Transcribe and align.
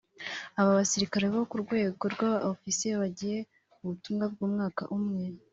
Aba 0.59 0.77
basirikare 0.79 1.25
bo 1.33 1.41
ku 1.49 1.55
rwego 1.63 2.03
rwa 2.13 2.31
ofisiye 2.53 2.93
bagiye 3.01 3.37
mu 3.77 3.85
butumwa 3.91 4.25
bw’umwaka 4.33 4.83
umwe 4.97 5.23